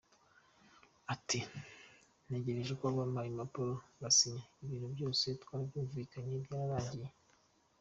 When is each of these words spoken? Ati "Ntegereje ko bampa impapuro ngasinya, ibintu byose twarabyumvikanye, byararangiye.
Ati 1.13 1.39
"Ntegereje 2.25 2.73
ko 2.79 2.85
bampa 2.95 3.21
impapuro 3.31 3.73
ngasinya, 3.97 4.43
ibintu 4.63 4.87
byose 4.95 5.23
twarabyumvikanye, 5.41 6.35
byararangiye. 6.45 7.09